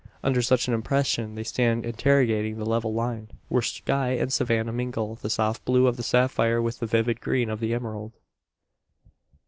Under 0.23 0.41
such 0.41 0.67
an 0.67 0.73
impression, 0.73 1.35
they 1.35 1.43
stand 1.43 1.85
interrogating 1.85 2.57
the 2.57 2.65
level 2.65 2.91
line 2.91 3.27
where 3.49 3.61
sky 3.61 4.13
and 4.13 4.33
savannah 4.33 4.73
mingle 4.73 5.13
the 5.13 5.29
soft 5.29 5.63
blue 5.63 5.85
of 5.85 5.95
the 5.95 6.01
sapphire 6.01 6.59
with 6.59 6.79
the 6.79 6.87
vivid 6.87 7.21
green 7.21 7.51
of 7.51 7.59
the 7.59 7.71
emerald. 7.71 8.11